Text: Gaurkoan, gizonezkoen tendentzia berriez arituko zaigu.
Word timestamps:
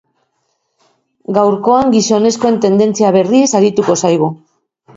Gaurkoan, 1.35 1.93
gizonezkoen 1.97 2.59
tendentzia 2.65 3.13
berriez 3.19 3.45
arituko 3.63 4.01
zaigu. 4.05 4.35